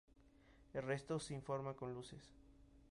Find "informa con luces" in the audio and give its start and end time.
1.35-2.23